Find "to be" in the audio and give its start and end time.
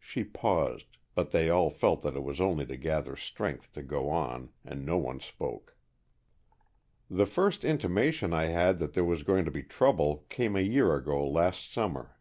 9.44-9.62